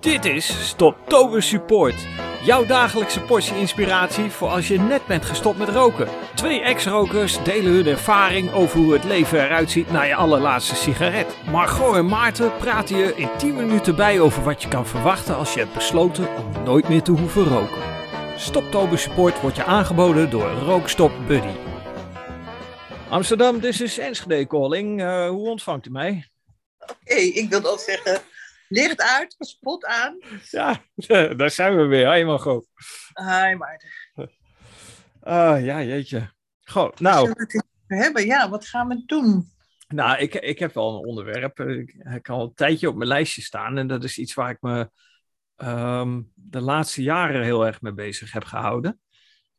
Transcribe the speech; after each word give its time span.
Dit 0.00 0.24
is 0.24 0.68
Stoptober 0.68 1.42
Support. 1.42 1.94
Jouw 2.42 2.66
dagelijkse 2.66 3.20
portie 3.20 3.56
inspiratie 3.56 4.30
voor 4.30 4.48
als 4.48 4.68
je 4.68 4.78
net 4.78 5.06
bent 5.06 5.24
gestopt 5.24 5.58
met 5.58 5.68
roken. 5.68 6.08
Twee 6.34 6.60
ex-rokers 6.60 7.42
delen 7.42 7.72
hun 7.72 7.86
ervaring 7.86 8.52
over 8.52 8.78
hoe 8.78 8.92
het 8.92 9.04
leven 9.04 9.44
eruit 9.44 9.70
ziet 9.70 9.90
na 9.90 10.02
je 10.02 10.14
allerlaatste 10.14 10.74
sigaret. 10.74 11.36
Margot 11.50 11.96
en 11.96 12.06
Maarten 12.06 12.56
praten 12.56 12.96
je 12.96 13.14
in 13.16 13.28
10 13.38 13.56
minuten 13.56 13.96
bij 13.96 14.20
over 14.20 14.42
wat 14.42 14.62
je 14.62 14.68
kan 14.68 14.86
verwachten 14.86 15.36
als 15.36 15.54
je 15.54 15.60
hebt 15.60 15.74
besloten 15.74 16.36
om 16.36 16.64
nooit 16.64 16.88
meer 16.88 17.02
te 17.02 17.12
hoeven 17.12 17.44
roken. 17.44 17.82
Stoptober 18.36 18.98
Support 18.98 19.40
wordt 19.40 19.56
je 19.56 19.64
aangeboden 19.64 20.30
door 20.30 20.50
Rookstop 20.50 21.12
Buddy. 21.26 21.54
Amsterdam, 23.08 23.60
dit 23.60 23.80
is 23.80 23.98
Enschede 23.98 24.46
calling. 24.46 25.00
Uh, 25.00 25.28
hoe 25.28 25.48
ontvangt 25.48 25.86
u 25.86 25.90
mij? 25.90 26.30
Oké, 26.80 27.14
ik 27.14 27.50
wil 27.50 27.60
al 27.60 27.78
zeggen, 27.78 28.20
licht 28.70 29.00
uit, 29.00 29.34
spot 29.38 29.84
aan. 29.84 30.18
Ja, 30.50 30.82
daar 31.36 31.50
zijn 31.50 31.76
we 31.76 31.82
weer. 31.82 32.14
Hi 32.14 32.24
Margot. 32.24 32.68
Hi 33.14 33.54
Maarten. 33.54 33.88
Uh, 35.22 35.64
ja, 35.64 35.82
jeetje. 35.82 36.32
Goh, 36.64 36.96
nou. 36.96 37.30
We 37.30 37.40
het 37.40 37.64
hebben? 37.86 38.26
Ja, 38.26 38.48
wat 38.48 38.66
gaan 38.66 38.88
we 38.88 39.02
doen? 39.06 39.52
Nou, 39.88 40.18
ik, 40.18 40.34
ik 40.34 40.58
heb 40.58 40.74
wel 40.74 40.88
een 40.88 41.06
onderwerp. 41.06 41.60
Ik, 41.60 41.94
ik 42.14 42.28
al 42.28 42.42
een 42.42 42.54
tijdje 42.54 42.88
op 42.88 42.96
mijn 42.96 43.08
lijstje 43.08 43.42
staan. 43.42 43.78
En 43.78 43.86
dat 43.86 44.04
is 44.04 44.18
iets 44.18 44.34
waar 44.34 44.50
ik 44.50 44.60
me 44.60 44.90
um, 45.56 46.32
de 46.34 46.60
laatste 46.60 47.02
jaren 47.02 47.42
heel 47.42 47.66
erg 47.66 47.80
mee 47.80 47.92
bezig 47.92 48.32
heb 48.32 48.44
gehouden. 48.44 49.00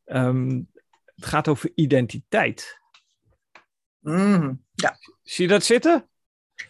Um, 0.04 0.70
het 1.14 1.26
gaat 1.26 1.48
over 1.48 1.72
identiteit. 1.74 2.80
Mm, 3.98 4.64
ja. 4.74 4.96
Zie 5.22 5.44
je 5.44 5.50
dat 5.50 5.64
zitten? 5.64 6.08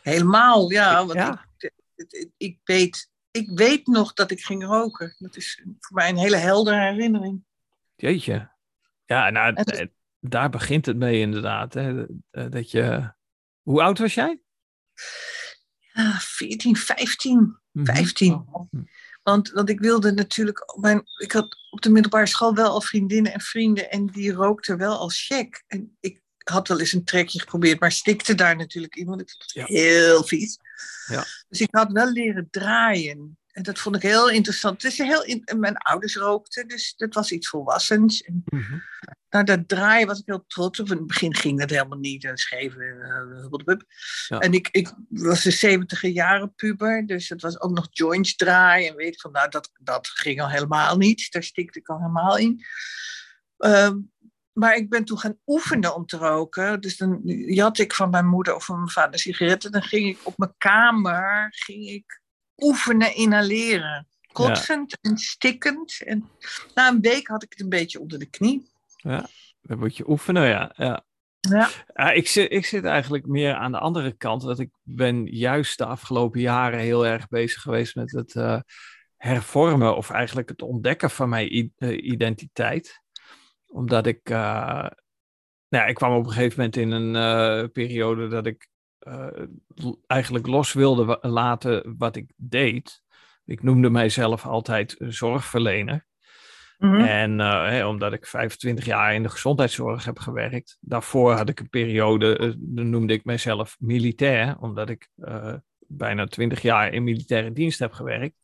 Helemaal, 0.03 0.71
ja. 0.71 1.07
Want 1.07 1.13
ja. 1.19 1.51
Ik, 2.37 2.59
weet, 2.65 3.11
ik 3.31 3.51
weet 3.51 3.87
nog 3.87 4.13
dat 4.13 4.31
ik 4.31 4.41
ging 4.41 4.65
roken. 4.65 5.15
Dat 5.19 5.37
is 5.37 5.63
voor 5.79 5.97
mij 5.97 6.09
een 6.09 6.17
hele 6.17 6.37
heldere 6.37 6.81
herinnering. 6.81 7.45
Jeetje. 7.97 8.51
Ja, 9.07 9.31
nou, 9.31 9.53
het, 9.55 9.91
daar 10.21 10.51
begint 10.51 10.87
het 10.87 10.97
mee 10.97 11.21
inderdaad. 11.21 11.75
Hè? 11.75 12.07
Dat 12.31 12.71
je... 12.71 13.13
Hoe 13.63 13.83
oud 13.83 13.99
was 13.99 14.15
jij? 14.15 14.41
Ja, 15.93 16.19
14, 16.19 16.77
15. 16.77 17.39
Mm 17.39 17.61
-hmm. 17.73 17.85
15. 17.85 18.45
Want, 19.23 19.51
want 19.51 19.69
ik 19.69 19.81
wilde 19.81 20.13
natuurlijk. 20.13 20.77
Mijn, 20.81 21.03
ik 21.17 21.33
had 21.33 21.57
op 21.71 21.81
de 21.81 21.91
middelbare 21.91 22.27
school 22.27 22.55
wel 22.55 22.71
al 22.71 22.81
vriendinnen 22.81 23.33
en 23.33 23.41
vrienden. 23.41 23.91
En 23.91 24.07
die 24.07 24.33
rookten 24.33 24.79
wel 24.79 24.99
als 24.99 25.27
check. 25.27 25.65
En 25.67 25.97
ik 26.01 26.21
had 26.39 26.69
wel 26.69 26.81
eens 26.81 26.93
een 26.93 27.05
trekje 27.05 27.41
geprobeerd, 27.41 27.81
maar 27.81 27.93
stikte 27.93 28.35
daar 28.35 28.57
natuurlijk 28.57 28.97
iemand. 28.97 29.21
Ik 29.21 29.31
vond 29.31 29.43
het 29.43 29.53
ja. 29.53 29.65
heel 29.65 30.25
vies. 30.25 30.59
Ja. 31.07 31.25
Dus 31.49 31.61
ik 31.61 31.69
had 31.71 31.93
wel 31.93 32.13
leren 32.13 32.49
draaien. 32.51 33.37
En 33.53 33.63
dat 33.63 33.79
vond 33.79 33.97
ik 33.97 34.03
heel 34.03 34.31
interessant. 34.31 34.83
Het 34.83 34.93
is 34.93 34.99
heel 34.99 35.25
in, 35.25 35.45
mijn 35.57 35.77
ouders 35.77 36.17
rookten, 36.17 36.69
dus 36.69 36.95
dat 36.97 37.15
was 37.15 37.33
iets 37.33 37.49
volwassens. 37.49 38.23
En, 38.23 38.43
Mhm. 38.45 38.57
mm 38.57 38.69
-hmm. 38.69 38.83
Nou, 39.33 39.45
dat 39.45 39.69
draaien 39.69 40.07
was 40.07 40.19
ik 40.19 40.27
heel 40.27 40.45
trots 40.47 40.81
op. 40.81 40.91
In 40.91 40.97
het 40.97 41.07
begin 41.07 41.35
ging 41.35 41.59
dat 41.59 41.71
helemaal 41.71 41.99
niet. 41.99 42.23
Dat 42.23 42.39
schreven. 42.39 42.81
Uh, 42.81 43.77
ja. 44.29 44.39
En 44.39 44.53
ik, 44.53 44.69
ik 44.71 44.93
was 45.09 45.43
de 45.43 45.51
70 45.51 46.03
jaren 46.03 46.55
puber, 46.55 47.07
dus 47.07 47.29
het 47.29 47.43
was 47.43 47.61
ook 47.61 47.71
nog 47.71 47.89
joints 47.91 48.37
draaien. 48.37 48.91
En 48.91 48.97
weet 48.97 49.15
ik 49.15 49.21
van, 49.21 49.33
nou, 49.33 49.49
dat, 49.49 49.71
dat 49.81 50.09
ging 50.09 50.41
al 50.41 50.51
helemaal 50.51 50.97
niet. 50.97 51.31
Daar 51.31 51.43
stikte 51.43 51.79
ik 51.79 51.89
al 51.89 51.99
helemaal 51.99 52.39
in. 52.39 52.65
Uh, 53.59 53.91
maar 54.53 54.77
ik 54.77 54.91
ben 54.91 55.05
toen 55.05 55.19
gaan 55.19 55.39
oefenen 55.47 55.95
om 55.95 56.07
te 56.07 56.17
roken. 56.17 56.81
Dus 56.81 56.97
dan 56.97 57.21
jat 57.47 57.79
ik 57.79 57.95
van 57.95 58.11
mijn 58.11 58.27
moeder 58.27 58.55
of 58.55 58.65
van 58.65 58.77
mijn 58.77 58.89
vader 58.89 59.19
sigaretten. 59.19 59.73
Dan 59.73 59.83
ging 59.83 60.09
ik 60.09 60.19
op 60.23 60.39
mijn 60.39 60.55
kamer 60.59 61.47
ging 61.51 61.89
ik 61.89 62.21
oefenen 62.57 63.15
inhaleren. 63.15 64.07
Kotsend 64.33 64.91
ja. 65.01 65.11
en 65.11 65.19
stikkend. 65.19 66.03
En 66.05 66.29
na 66.75 66.89
een 66.89 67.01
week 67.01 67.27
had 67.27 67.43
ik 67.43 67.51
het 67.51 67.61
een 67.61 67.69
beetje 67.69 68.01
onder 68.01 68.19
de 68.19 68.31
knie. 68.31 68.71
Ja, 68.97 69.27
dan 69.61 69.79
moet 69.79 69.97
je 69.97 70.09
oefenen, 70.11 70.49
ja. 70.49 70.73
ja. 70.77 71.05
Ja. 71.49 72.11
ik, 72.11 72.29
zit, 72.29 72.53
ik 72.53 72.67
zit 72.67 72.85
eigenlijk 72.85 73.27
meer 73.27 73.55
aan 73.55 73.73
de 73.73 73.79
andere 73.79 74.13
kant. 74.13 74.43
Dat 74.43 74.59
ik 74.59 74.71
ben 74.83 75.27
juist 75.27 75.79
de 75.79 75.85
afgelopen 75.85 76.41
jaren 76.41 76.79
heel 76.79 77.07
erg 77.07 77.29
bezig 77.29 77.63
geweest 77.63 77.95
met 77.95 78.13
het 78.13 78.35
uh, 78.35 78.61
hervormen. 79.17 79.97
Of 79.97 80.11
eigenlijk 80.11 80.49
het 80.49 80.63
ontdekken 80.63 81.11
van 81.11 81.29
mijn 81.29 81.73
identiteit 82.13 83.02
omdat 83.73 84.07
ik, 84.07 84.31
uh, 84.31 84.37
nou 85.69 85.85
ja, 85.85 85.87
ik 85.87 85.95
kwam 85.95 86.17
op 86.17 86.25
een 86.25 86.33
gegeven 86.33 86.57
moment 86.57 86.77
in 86.77 86.91
een 86.91 87.15
uh, 87.15 87.69
periode 87.73 88.29
dat 88.29 88.47
ik 88.47 88.69
uh, 89.09 89.47
eigenlijk 90.07 90.47
los 90.47 90.73
wilde 90.73 91.19
laten 91.21 91.95
wat 91.99 92.17
ik 92.17 92.33
deed. 92.37 93.03
Ik 93.45 93.63
noemde 93.63 93.91
mijzelf 93.91 94.47
altijd 94.47 94.97
zorgverlener. 94.99 96.07
Mhm. 96.79 96.93
Mm 96.93 96.99
-hmm. 96.99 97.41
En 97.41 97.87
omdat 97.87 98.13
ik 98.13 98.27
25 98.27 98.85
jaar 98.85 99.15
in 99.15 99.23
de 99.23 99.29
gezondheidszorg 99.29 100.05
heb 100.05 100.19
gewerkt, 100.19 100.79
daarvoor 100.81 101.33
had 101.33 101.49
ik 101.49 101.61
een 101.61 101.69
periode, 101.69 102.57
dan 102.59 102.91
noemde 102.91 103.13
ik 103.13 103.25
mijzelf 103.25 103.77
militair, 103.79 104.57
omdat 104.59 104.89
ik 104.91 105.09
bijna 105.97 106.27
twintig 106.27 106.63
jaar 106.63 106.93
in 106.93 107.05
militaire 107.05 107.53
dienst 107.53 107.79
heb 107.79 107.93
gewerkt. 107.93 108.37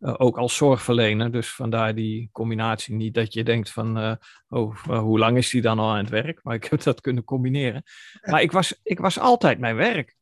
Uh, 0.00 0.14
ook 0.16 0.38
als 0.38 0.56
zorgverlener. 0.56 1.32
Dus 1.32 1.54
vandaar 1.54 1.94
die 1.94 2.28
combinatie. 2.32 2.94
Niet 2.94 3.14
dat 3.14 3.32
je 3.32 3.44
denkt 3.44 3.70
van, 3.70 3.98
uh, 3.98 4.14
oh, 4.48 4.76
uh, 4.90 4.98
hoe 4.98 5.18
lang 5.18 5.36
is 5.36 5.50
die 5.50 5.62
dan 5.62 5.78
al 5.78 5.90
aan 5.90 5.96
het 5.96 6.08
werk? 6.08 6.40
Maar 6.42 6.54
ik 6.54 6.64
heb 6.64 6.82
dat 6.82 7.00
kunnen 7.00 7.24
combineren. 7.24 7.82
Maar 8.22 8.42
ik 8.42 8.52
was, 8.52 8.80
ik 8.82 8.98
was 8.98 9.18
altijd 9.18 9.58
mijn 9.58 9.76
werk. 9.76 10.16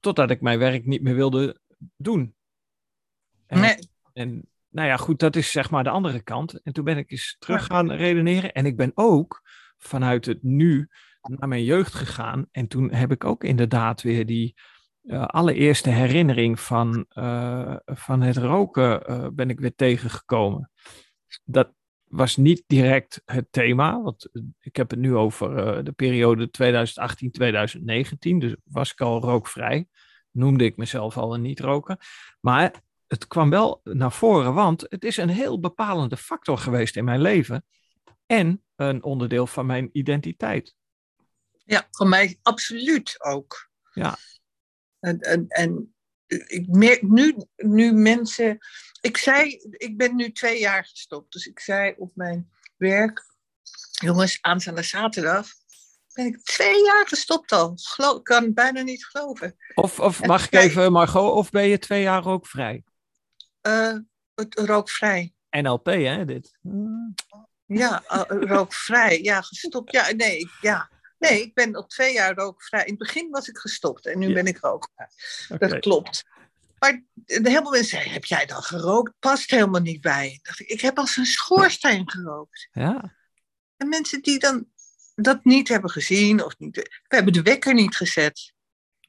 totdat 0.00 0.30
ik 0.30 0.40
mijn 0.40 0.58
werk 0.58 0.86
niet 0.86 1.02
meer 1.02 1.14
wilde 1.14 1.60
doen. 1.96 2.34
En, 3.46 3.60
nee. 3.60 3.76
en 4.12 4.48
nou 4.68 4.88
ja, 4.88 4.96
goed, 4.96 5.18
dat 5.18 5.36
is 5.36 5.50
zeg 5.50 5.70
maar 5.70 5.84
de 5.84 5.90
andere 5.90 6.22
kant. 6.22 6.62
En 6.62 6.72
toen 6.72 6.84
ben 6.84 6.96
ik 6.96 7.10
eens 7.10 7.36
terug 7.38 7.64
gaan 7.66 7.92
redeneren. 7.92 8.52
En 8.52 8.66
ik 8.66 8.76
ben 8.76 8.92
ook 8.94 9.42
vanuit 9.78 10.24
het 10.24 10.42
nu 10.42 10.88
naar 11.22 11.48
mijn 11.48 11.64
jeugd 11.64 11.94
gegaan. 11.94 12.48
En 12.50 12.68
toen 12.68 12.92
heb 12.92 13.10
ik 13.10 13.24
ook 13.24 13.44
inderdaad 13.44 14.02
weer 14.02 14.26
die 14.26 14.54
uh, 15.02 15.26
allereerste 15.26 15.90
herinnering 15.90 16.60
van, 16.60 17.06
uh, 17.14 17.76
van 17.84 18.20
het 18.20 18.36
roken 18.36 19.10
uh, 19.10 19.26
ben 19.32 19.50
ik 19.50 19.60
weer 19.60 19.74
tegengekomen. 19.74 20.70
Dat 21.44 21.72
was 22.04 22.36
niet 22.36 22.64
direct 22.66 23.22
het 23.24 23.46
thema, 23.50 24.02
want 24.02 24.28
ik 24.60 24.76
heb 24.76 24.90
het 24.90 24.98
nu 24.98 25.16
over 25.16 25.84
de 25.84 25.92
periode 25.92 26.50
2018-2019, 26.62 28.38
dus 28.38 28.56
was 28.64 28.92
ik 28.92 29.00
al 29.00 29.20
rookvrij, 29.20 29.86
noemde 30.30 30.64
ik 30.64 30.76
mezelf 30.76 31.16
al 31.16 31.34
een 31.34 31.42
niet-roker. 31.42 31.96
Maar 32.40 32.82
het 33.06 33.26
kwam 33.26 33.50
wel 33.50 33.80
naar 33.84 34.12
voren, 34.12 34.54
want 34.54 34.86
het 34.88 35.04
is 35.04 35.16
een 35.16 35.28
heel 35.28 35.60
bepalende 35.60 36.16
factor 36.16 36.58
geweest 36.58 36.96
in 36.96 37.04
mijn 37.04 37.20
leven 37.20 37.64
en 38.26 38.64
een 38.76 39.02
onderdeel 39.02 39.46
van 39.46 39.66
mijn 39.66 39.88
identiteit. 39.92 40.74
Ja, 41.64 41.86
voor 41.90 42.08
mij 42.08 42.38
absoluut 42.42 43.24
ook. 43.24 43.70
Ja. 43.92 44.16
En, 45.02 45.20
en, 45.20 45.44
en 45.48 45.94
ik 46.46 46.66
merk 46.68 47.02
nu, 47.02 47.36
nu 47.56 47.92
mensen. 47.92 48.58
Ik 49.00 49.16
zei, 49.16 49.58
ik 49.70 49.96
ben 49.96 50.16
nu 50.16 50.32
twee 50.32 50.60
jaar 50.60 50.84
gestopt. 50.84 51.32
Dus 51.32 51.46
ik 51.46 51.60
zei 51.60 51.94
op 51.98 52.10
mijn 52.14 52.50
werk, 52.76 53.24
jongens, 53.92 54.38
aanstaande 54.40 54.82
zaterdag 54.82 55.46
ben 56.12 56.26
ik 56.26 56.42
twee 56.42 56.84
jaar 56.84 57.08
gestopt 57.08 57.52
al. 57.52 57.72
Ik 58.16 58.24
kan 58.24 58.42
het 58.42 58.54
bijna 58.54 58.82
niet 58.82 59.04
geloven. 59.04 59.56
Of, 59.74 60.00
of 60.00 60.26
mag 60.26 60.44
ik 60.44 60.52
even, 60.52 60.92
Margot, 60.92 61.32
of 61.32 61.50
ben 61.50 61.66
je 61.66 61.78
twee 61.78 62.02
jaar 62.02 62.22
rookvrij? 62.22 62.84
Uh, 63.62 63.96
rookvrij. 64.48 65.34
NLP, 65.50 65.86
hè, 65.86 66.24
dit? 66.24 66.58
Ja, 67.66 68.02
uh, 68.12 68.22
rookvrij. 68.28 69.22
Ja, 69.22 69.40
gestopt. 69.40 69.92
Ja, 69.92 70.10
nee, 70.10 70.48
ja. 70.60 70.90
Nee, 71.30 71.42
ik 71.42 71.54
ben 71.54 71.74
al 71.74 71.86
twee 71.86 72.12
jaar 72.12 72.34
rookvrij. 72.34 72.84
In 72.84 72.88
het 72.88 72.98
begin 72.98 73.30
was 73.30 73.48
ik 73.48 73.58
gestopt 73.58 74.06
en 74.06 74.18
nu 74.18 74.28
ja. 74.28 74.34
ben 74.34 74.46
ik 74.46 74.58
rookvrij. 74.58 75.08
Okay. 75.48 75.68
Dat 75.68 75.80
klopt. 75.80 76.24
Maar 76.78 77.02
de 77.14 77.40
helemaal 77.42 77.70
mensen 77.70 77.90
zeiden, 77.90 78.12
heb 78.12 78.24
jij 78.24 78.46
dan 78.46 78.62
gerookt? 78.62 79.12
Past 79.18 79.50
helemaal 79.50 79.80
niet 79.80 80.00
bij. 80.00 80.38
Dacht 80.42 80.60
ik, 80.60 80.68
ik 80.68 80.80
heb 80.80 80.98
als 80.98 81.16
een 81.16 81.26
schoorsteen 81.26 82.10
gerookt. 82.10 82.68
Ja. 82.72 83.14
En 83.76 83.88
mensen 83.88 84.22
die 84.22 84.38
dan 84.38 84.66
dat 85.14 85.44
niet 85.44 85.68
hebben 85.68 85.90
gezien 85.90 86.44
of 86.44 86.58
niet... 86.58 86.76
We 86.76 87.14
hebben 87.16 87.32
de 87.32 87.42
wekker 87.42 87.74
niet 87.74 87.96
gezet. 87.96 88.52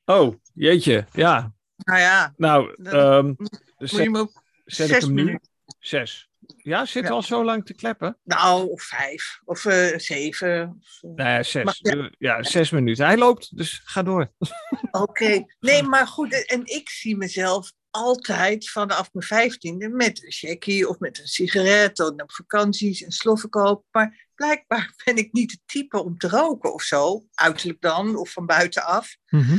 Oh, 0.05 0.35
jeetje, 0.53 1.05
ja. 1.11 1.53
Nou 1.75 1.99
ja. 1.99 2.33
Nou, 2.37 2.75
um, 2.95 3.35
moet 3.77 3.89
je 3.91 4.09
me 4.09 4.21
op 4.21 4.43
zet 4.65 4.87
zes 4.87 4.97
ik 4.97 5.03
hem 5.03 5.13
nu? 5.13 5.23
minuten. 5.23 5.49
Zes. 5.79 6.29
Ja, 6.57 6.85
zit 6.85 7.03
Ja. 7.03 7.09
al 7.09 7.21
zo 7.21 7.43
lang 7.43 7.65
te 7.65 7.73
kleppen? 7.73 8.17
Nou, 8.23 8.69
of 8.69 8.81
vijf. 8.83 9.39
Of 9.45 9.65
uh, 9.65 9.97
zeven. 9.97 10.83
Nou 11.01 11.29
ja, 11.29 11.43
zes. 11.43 11.63
Maar 11.63 11.77
ja. 11.79 12.09
Ja. 12.17 12.43
zes 12.43 12.69
minuten. 12.69 13.05
Hij 13.05 13.17
loopt, 13.17 13.57
dus 13.57 13.81
ga 13.83 14.03
door. 14.03 14.33
Oké. 14.91 15.45
Nee, 15.59 15.83
maar 15.83 16.07
goed. 16.07 16.45
En 16.45 16.61
ik 16.65 16.89
zie 16.89 17.17
mezelf 17.17 17.71
altijd 17.89 18.69
vanaf 18.69 19.09
mijn 19.13 19.25
vijftiende 19.25 19.89
met 19.89 20.23
een 20.23 20.31
checkie 20.31 20.89
of 20.89 20.99
met 20.99 21.19
een 21.19 21.27
sigaret 21.27 21.99
en 21.99 22.21
op 22.21 22.31
vakanties 22.31 23.03
en 23.03 23.11
sloffen 23.11 23.49
kopen. 23.49 23.85
Maar 23.91 24.27
blijkbaar 24.35 24.93
ben 25.05 25.17
ik 25.17 25.33
niet 25.33 25.51
het 25.51 25.61
type 25.65 26.03
om 26.03 26.17
te 26.17 26.27
roken 26.27 26.73
of 26.73 26.81
zo. 26.83 27.23
Uiterlijk 27.33 27.81
dan, 27.81 28.15
of 28.15 28.31
van 28.31 28.45
buitenaf. 28.45 29.15
Mhm. 29.29 29.57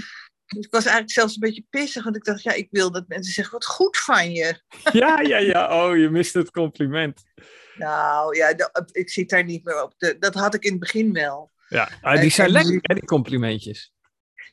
Dus 0.54 0.64
ik 0.64 0.70
was 0.70 0.84
eigenlijk 0.84 1.12
zelfs 1.12 1.34
een 1.34 1.40
beetje 1.40 1.64
pissig, 1.70 2.04
want 2.04 2.16
ik 2.16 2.24
dacht, 2.24 2.42
ja, 2.42 2.52
ik 2.52 2.68
wil 2.70 2.90
dat 2.90 3.08
mensen 3.08 3.32
zeggen, 3.32 3.52
wat 3.52 3.66
goed 3.66 3.96
van 3.96 4.32
je. 4.32 4.60
Ja, 4.92 5.20
ja, 5.20 5.38
ja. 5.38 5.86
Oh, 5.86 5.96
je 5.96 6.10
mist 6.10 6.34
het 6.34 6.50
compliment. 6.50 7.22
Nou, 7.76 8.36
ja, 8.36 8.54
ik 8.92 9.10
zit 9.10 9.28
daar 9.28 9.44
niet 9.44 9.64
meer 9.64 9.82
op. 9.82 9.94
dat 10.18 10.34
had 10.34 10.54
ik 10.54 10.64
in 10.64 10.70
het 10.70 10.80
begin 10.80 11.12
wel. 11.12 11.52
Ja, 11.68 11.88
ah, 12.00 12.20
die 12.20 12.30
zijn 12.30 12.50
lekker, 12.50 12.78
hè, 12.80 12.94
die 12.94 13.04
complimentjes. 13.04 13.92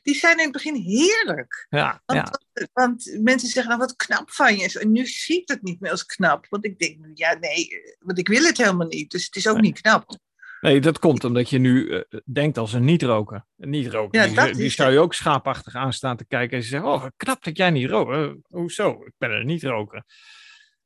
Die 0.02 0.14
zijn 0.14 0.36
in 0.36 0.42
het 0.42 0.52
begin 0.52 0.74
heerlijk. 0.74 1.66
Ja, 1.70 2.02
want, 2.06 2.28
ja. 2.52 2.66
want 2.72 3.18
mensen 3.20 3.48
zeggen, 3.48 3.72
nou, 3.72 3.86
wat 3.86 3.96
knap 3.96 4.30
van 4.30 4.56
je. 4.56 4.78
En 4.78 4.92
nu 4.92 5.06
zie 5.06 5.40
ik 5.40 5.48
het 5.48 5.62
niet 5.62 5.80
meer 5.80 5.90
als 5.90 6.06
knap. 6.06 6.46
Want 6.48 6.64
ik 6.64 6.78
denk, 6.78 6.98
ja, 7.14 7.34
nee, 7.34 7.68
want 7.98 8.18
ik 8.18 8.28
wil 8.28 8.44
het 8.44 8.56
helemaal 8.56 8.86
niet. 8.86 9.10
Dus 9.10 9.24
het 9.24 9.36
is 9.36 9.48
ook 9.48 9.60
niet 9.60 9.80
knap. 9.80 10.18
Nee, 10.62 10.80
dat 10.80 10.98
komt 10.98 11.24
omdat 11.24 11.50
je 11.50 11.58
nu 11.58 11.84
uh, 11.84 12.20
denkt 12.32 12.58
als 12.58 12.72
een 12.72 12.84
niet-roker. 12.84 13.44
Een 13.56 13.70
niet-roker, 13.70 14.30
ja, 14.30 14.44
die, 14.44 14.54
die 14.54 14.70
zou 14.70 14.92
je 14.92 14.98
ook 14.98 15.14
schaapachtig 15.14 15.74
aanstaan 15.74 16.16
te 16.16 16.26
kijken 16.26 16.56
en 16.56 16.62
ze 16.62 16.68
zeggen, 16.68 16.90
oh, 16.90 17.06
knap 17.16 17.44
dat 17.44 17.56
jij 17.56 17.70
niet 17.70 17.90
rookt. 17.90 18.16
Uh, 18.16 18.32
hoezo? 18.48 18.90
Ik 18.90 19.12
ben 19.18 19.30
een 19.30 19.46
niet-roker. 19.46 20.04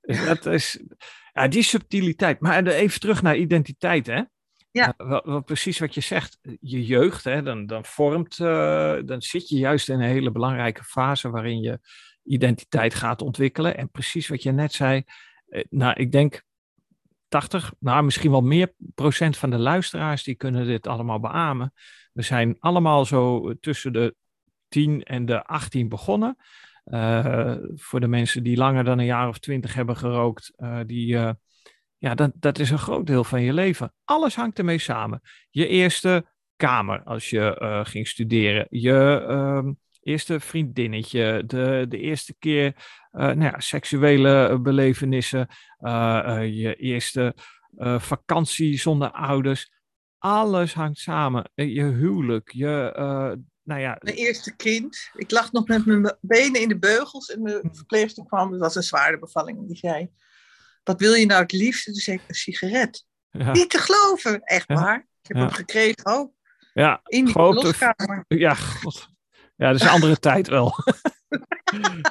Dat 0.00 0.46
is, 0.46 0.82
ja, 1.32 1.48
die 1.48 1.62
subtiliteit. 1.62 2.40
Maar 2.40 2.66
even 2.66 3.00
terug 3.00 3.22
naar 3.22 3.36
identiteit, 3.36 4.06
hè? 4.06 4.22
Ja. 4.70 4.94
Uh, 4.98 5.40
precies 5.40 5.78
wat 5.78 5.94
je 5.94 6.00
zegt. 6.00 6.38
Je 6.60 6.84
jeugd, 6.84 7.24
hè, 7.24 7.42
dan, 7.42 7.66
dan 7.66 7.84
vormt, 7.84 8.38
uh, 8.38 8.96
dan 9.04 9.22
zit 9.22 9.48
je 9.48 9.58
juist 9.58 9.88
in 9.88 10.00
een 10.00 10.08
hele 10.08 10.32
belangrijke 10.32 10.84
fase 10.84 11.30
waarin 11.30 11.60
je 11.60 11.80
identiteit 12.24 12.94
gaat 12.94 13.22
ontwikkelen. 13.22 13.76
En 13.76 13.90
precies 13.90 14.28
wat 14.28 14.42
je 14.42 14.52
net 14.52 14.72
zei, 14.72 15.04
nou, 15.68 16.00
ik 16.00 16.12
denk 16.12 16.44
80, 17.28 17.72
nou 17.78 18.04
misschien 18.04 18.30
wel 18.30 18.40
meer 18.40 18.74
procent 18.94 19.36
van 19.36 19.50
de 19.50 19.58
luisteraars, 19.58 20.22
die 20.24 20.34
kunnen 20.34 20.66
dit 20.66 20.86
allemaal 20.86 21.20
beamen. 21.20 21.72
We 22.12 22.22
zijn 22.22 22.56
allemaal 22.58 23.04
zo 23.04 23.54
tussen 23.60 23.92
de 23.92 24.14
10 24.68 25.02
en 25.02 25.26
de 25.26 25.44
18 25.44 25.88
begonnen. 25.88 26.36
Uh, 26.84 27.56
voor 27.74 28.00
de 28.00 28.08
mensen 28.08 28.42
die 28.42 28.56
langer 28.56 28.84
dan 28.84 28.98
een 28.98 29.04
jaar 29.04 29.28
of 29.28 29.38
twintig 29.38 29.74
hebben 29.74 29.96
gerookt, 29.96 30.52
uh, 30.56 30.80
die, 30.86 31.14
uh, 31.14 31.30
ja, 31.98 32.14
dat, 32.14 32.32
dat 32.34 32.58
is 32.58 32.70
een 32.70 32.78
groot 32.78 33.06
deel 33.06 33.24
van 33.24 33.42
je 33.42 33.52
leven. 33.52 33.92
Alles 34.04 34.36
hangt 34.36 34.58
ermee 34.58 34.78
samen. 34.78 35.20
Je 35.50 35.66
eerste 35.66 36.26
kamer 36.56 37.02
als 37.02 37.30
je 37.30 37.82
ging 37.86 38.08
studeren, 38.08 38.66
je 38.70 39.24
ehm, 39.28 39.72
eerste 40.06 40.40
vriendinnetje, 40.40 41.42
de, 41.46 41.86
de 41.88 41.98
eerste 41.98 42.34
keer 42.38 42.74
nou 43.10 43.42
ja, 43.42 43.60
seksuele 43.60 44.58
belevenissen, 44.60 45.48
je 46.50 46.74
eerste 46.78 47.34
vakantie 47.98 48.78
zonder 48.78 49.10
ouders. 49.10 49.72
Alles 50.18 50.74
hangt 50.74 50.98
samen. 50.98 51.50
Je 51.54 51.84
huwelijk, 51.84 52.52
je, 52.52 52.92
nou 53.62 53.80
ja. 53.80 53.96
Mijn 54.00 54.16
eerste 54.16 54.56
kind. 54.56 55.10
Ik 55.14 55.30
lag 55.30 55.52
nog 55.52 55.68
met 55.68 55.86
mijn 55.86 56.16
benen 56.20 56.60
in 56.60 56.68
de 56.68 56.78
beugels 56.78 57.30
en 57.30 57.42
de 57.42 57.68
verpleegster 57.72 58.26
kwam. 58.26 58.52
Het 58.52 58.60
was 58.60 58.74
een 58.74 58.82
zware 58.82 59.18
bevalling. 59.18 59.66
Die 59.66 59.76
zei: 59.76 60.10
Wat 60.84 61.00
wil 61.00 61.14
je 61.14 61.26
nou 61.26 61.42
het 61.42 61.52
liefste? 61.52 61.90
Toen 61.90 62.00
zei 62.00 62.16
ik: 62.16 62.22
Een 62.28 62.34
sigaret. 62.34 63.06
Ja. 63.30 63.52
Niet 63.52 63.70
te 63.70 63.78
geloven, 63.78 64.40
echt 64.40 64.66
waar. 64.66 64.98
Ik 64.98 65.28
heb 65.28 65.36
hem 65.36 65.50
gekregen 65.50 66.06
ook. 66.06 66.32
Ja, 66.74 67.00
in 67.04 67.24
die 67.24 67.38
loskamer. 67.38 68.24
Ja, 68.28 68.54
God. 68.54 69.08
Ja, 69.56 69.72
dat 69.72 69.74
is 69.74 69.82
een 69.82 69.92
andere 69.92 70.18
tijd 70.28 70.48
wel. 70.48 70.74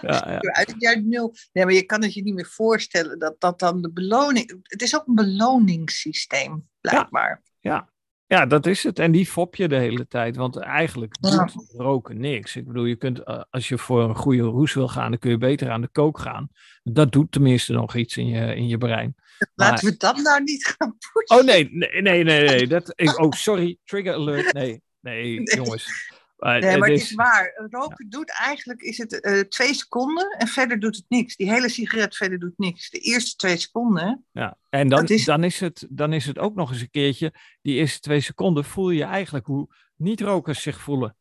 ja, 0.02 0.32
ja. 0.32 0.40
Uit 0.40 0.72
het 0.72 0.82
jaar 0.82 1.04
nul. 1.04 1.36
Nee, 1.54 1.66
maar 1.66 1.74
je 1.74 1.84
kan 1.84 2.02
het 2.02 2.14
je 2.14 2.24
niet 2.24 2.34
meer 2.34 2.50
voorstellen 2.52 3.20
dat 3.20 3.36
dat 3.40 3.60
dan 3.60 3.82
de 3.82 3.92
beloning. 3.92 4.60
Het 4.62 4.82
is 4.82 4.96
ook 4.96 5.08
een 5.08 5.16
beloningssysteem, 5.16 6.68
blijkbaar. 6.82 7.42
ja. 7.60 7.94
Ja, 8.28 8.46
dat 8.46 8.66
is 8.66 8.84
het. 8.84 9.00
En 9.00 9.12
die 9.12 9.26
fop 9.26 9.56
je 9.56 9.68
de 9.68 9.76
hele 9.76 10.08
tijd. 10.08 10.36
Want 10.36 10.58
eigenlijk 10.58 11.16
doet 11.22 11.54
roken 11.78 12.20
niks. 12.20 12.56
Ik 12.56 12.68
bedoel, 12.68 12.86
je 12.86 12.96
kunt, 12.96 13.24
eh, 13.24 13.42
als 13.50 13.68
je 13.68 13.78
voor 13.78 14.04
een 14.04 14.16
goede 14.16 14.42
roes 14.42 14.74
wil 14.74 14.88
gaan, 14.88 15.10
dan 15.10 15.20
kun 15.20 15.32
je 15.32 15.38
beter 15.38 15.70
aan 15.70 15.82
de 15.82 15.88
kook 15.88 16.20
gaan. 16.20 16.50
Dat 16.84 17.12
doet 17.12 17.32
tenminste 17.32 17.74
nog 17.74 17.96
iets 17.96 18.18
in 18.18 18.28
je, 18.28 18.56
in 18.56 18.68
je 18.68 18.78
brein. 18.78 19.16
Laten 19.56 19.90
we 19.90 19.98
dat 19.98 20.18
nou 20.18 20.44
niet 20.44 20.66
gaan 20.66 20.98
pushen. 20.98 21.40
Oh 21.40 21.46
nee, 21.46 21.70
nee, 21.72 22.02
nee, 22.02 22.24
nee. 22.24 22.48
nee. 22.48 22.68
Dat, 22.68 22.92
ik, 22.96 23.20
oh, 23.20 23.32
sorry, 23.32 23.78
trigger 23.84 24.14
alert. 24.14 24.54
Nee, 24.54 24.82
nee, 25.00 25.40
nee. 25.40 25.56
jongens. 25.56 26.14
Uh, 26.46 26.52
nee, 26.52 26.78
maar 26.78 26.90
het 26.90 27.02
is 27.02 27.14
waar. 27.14 27.68
Roken 27.70 28.10
doet 28.10 28.32
eigenlijk 28.32 28.82
is 28.82 28.98
het 28.98 29.26
uh, 29.26 29.40
twee 29.40 29.74
seconden 29.74 30.30
en 30.38 30.48
verder 30.48 30.80
doet 30.80 30.96
het 30.96 31.06
niks. 31.08 31.36
Die 31.36 31.52
hele 31.52 31.70
sigaret 31.70 32.16
verder 32.16 32.40
doet 32.40 32.58
niks. 32.58 32.90
De 32.90 33.00
eerste 33.00 33.36
twee 33.36 33.58
seconden. 33.58 34.26
Ja, 34.32 34.58
en 34.70 34.88
dan 34.88 35.06
is... 35.06 35.26
Dan, 35.26 35.44
is 35.44 35.60
het, 35.60 35.86
dan 35.90 36.14
is 36.14 36.26
het 36.26 36.40
ook 36.40 36.56
nog 36.56 36.72
eens 36.72 36.82
een 36.82 36.90
keertje. 36.90 37.34
Die 37.62 37.76
eerste 37.76 38.00
twee 38.00 38.20
seconden 38.20 38.66
voel 38.66 38.90
je 38.90 39.04
eigenlijk 39.04 39.46
hoe 39.46 39.68
niet-rokers 39.96 40.62
zich 40.62 40.80
voelen. 40.80 41.16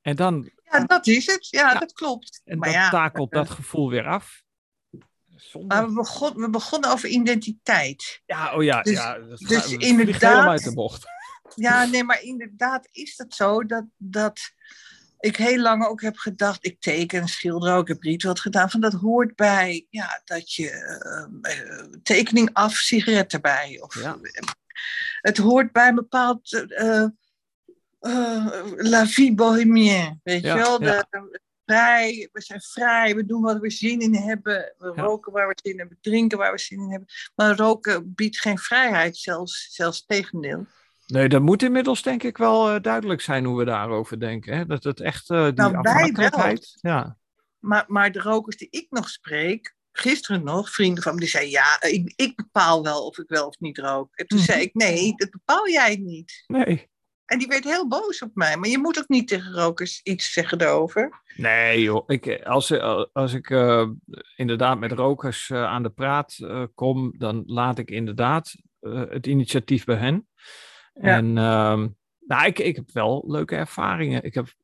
En 0.00 0.16
dan. 0.16 0.50
Ja, 0.64 0.84
dat 0.84 1.06
is 1.06 1.26
het. 1.26 1.48
Ja, 1.48 1.78
dat 1.78 1.92
klopt. 1.92 2.40
En 2.44 2.58
maar 2.58 2.68
dan 2.68 2.78
ja, 2.78 2.90
takelt 2.90 3.32
dat 3.32 3.50
gevoel 3.50 3.90
weer 3.90 4.06
af. 4.06 4.42
Maar 5.66 5.86
we, 5.86 5.92
begon, 5.92 6.34
we 6.34 6.50
begonnen 6.50 6.90
over 6.90 7.08
identiteit. 7.08 8.22
Ja, 8.26 8.54
oh 8.54 8.62
ja. 8.62 8.82
Dus, 8.82 8.92
ja, 8.92 9.18
dat 9.18 9.38
dus 9.38 9.72
inderdaad. 9.72 10.48
uit 10.48 10.64
de 10.64 10.74
bocht. 10.74 11.06
Ja, 11.54 11.84
nee, 11.84 12.04
maar 12.04 12.22
inderdaad 12.22 12.88
is 12.92 13.14
het 13.16 13.34
zo 13.34 13.64
dat, 13.64 13.84
dat 13.96 14.40
ik 15.18 15.36
heel 15.36 15.58
lang 15.58 15.86
ook 15.86 16.00
heb 16.00 16.16
gedacht, 16.16 16.66
ik 16.66 16.80
teken, 16.80 17.28
schilder 17.28 17.74
ook, 17.74 17.88
ik 17.88 17.94
heb 17.94 18.04
iets 18.04 18.24
wat 18.24 18.40
gedaan, 18.40 18.70
van 18.70 18.80
dat 18.80 18.92
hoort 18.92 19.36
bij, 19.36 19.86
ja, 19.90 20.22
dat 20.24 20.54
je 20.54 20.70
uh, 21.42 22.00
tekening 22.02 22.50
af, 22.52 22.74
sigaret 22.74 23.32
erbij. 23.32 23.78
Of, 23.80 24.02
ja. 24.02 24.18
Het 25.20 25.36
hoort 25.36 25.72
bij 25.72 25.88
een 25.88 25.94
bepaald 25.94 26.66
uh, 26.68 27.06
la 28.76 29.06
vie 29.06 29.34
bohemienne, 29.34 30.18
weet 30.22 30.42
je 30.42 30.54
wel? 30.54 30.78
De, 30.78 31.06
vrij, 31.64 32.28
we 32.32 32.40
zijn 32.40 32.60
vrij, 32.60 33.14
we 33.14 33.26
doen 33.26 33.42
wat 33.42 33.58
we 33.58 33.70
zin 33.70 34.00
in 34.00 34.14
hebben, 34.14 34.74
we 34.78 34.88
roken 34.88 35.32
waar 35.32 35.48
we 35.48 35.58
zin 35.62 35.72
in 35.72 35.78
hebben, 35.78 35.98
drinken 36.00 36.38
waar 36.38 36.52
we 36.52 36.58
zin 36.58 36.80
in 36.80 36.90
hebben. 36.90 37.08
Maar 37.34 37.56
roken 37.56 38.14
biedt 38.14 38.40
geen 38.40 38.58
vrijheid, 38.58 39.16
zelfs, 39.16 39.68
zelfs 39.70 40.06
tegendeel. 40.06 40.66
Nee, 41.12 41.28
dat 41.28 41.42
moet 41.42 41.62
inmiddels 41.62 42.02
denk 42.02 42.22
ik 42.22 42.36
wel 42.36 42.74
uh, 42.74 42.80
duidelijk 42.80 43.20
zijn 43.20 43.44
hoe 43.44 43.58
we 43.58 43.64
daarover 43.64 44.20
denken. 44.20 44.56
Hè? 44.56 44.66
Dat 44.66 44.84
het 44.84 45.00
echt 45.00 45.30
uh, 45.30 45.44
die 45.44 45.52
nou, 45.52 45.76
afhankelijkheid... 45.76 46.78
Ja. 46.80 47.16
Maar, 47.58 47.84
maar 47.86 48.12
de 48.12 48.20
rokers 48.20 48.56
die 48.56 48.68
ik 48.70 48.86
nog 48.90 49.08
spreek, 49.08 49.76
gisteren 49.92 50.44
nog, 50.44 50.70
vrienden 50.70 51.02
van 51.02 51.14
me, 51.14 51.20
die 51.20 51.28
zeiden... 51.28 51.52
Ja, 51.52 51.82
ik, 51.82 52.12
ik 52.16 52.36
bepaal 52.36 52.82
wel 52.82 53.06
of 53.06 53.18
ik 53.18 53.28
wel 53.28 53.46
of 53.46 53.58
niet 53.58 53.78
rook. 53.78 54.16
En 54.16 54.26
toen 54.26 54.38
mm. 54.38 54.44
zei 54.44 54.60
ik, 54.60 54.74
nee, 54.74 55.14
dat 55.16 55.30
bepaal 55.30 55.68
jij 55.68 55.96
niet. 55.96 56.44
Nee. 56.46 56.90
En 57.24 57.38
die 57.38 57.48
werd 57.48 57.64
heel 57.64 57.88
boos 57.88 58.22
op 58.22 58.30
mij. 58.34 58.56
Maar 58.56 58.68
je 58.68 58.78
moet 58.78 58.98
ook 58.98 59.08
niet 59.08 59.28
tegen 59.28 59.52
rokers 59.52 60.00
iets 60.02 60.32
zeggen 60.32 60.60
erover. 60.60 61.22
Nee 61.36 61.82
joh, 61.82 62.04
ik, 62.06 62.42
als, 62.42 62.80
als 63.12 63.32
ik 63.32 63.50
uh, 63.50 63.88
inderdaad 64.36 64.78
met 64.78 64.92
rokers 64.92 65.52
aan 65.52 65.82
de 65.82 65.90
praat 65.90 66.38
kom... 66.74 67.14
dan 67.18 67.42
laat 67.46 67.78
ik 67.78 67.90
inderdaad 67.90 68.54
het 69.08 69.26
initiatief 69.26 69.84
bij 69.84 69.96
hen... 69.96 70.28
En 71.00 71.24
um, 71.24 71.96
nou, 72.20 72.46
ik, 72.46 72.58
ik 72.58 72.76
heb 72.76 72.90
wel 72.92 73.24
leuke 73.26 73.56
ervaringen. 73.56 74.24
Ik 74.24 74.34
heb 74.34 74.54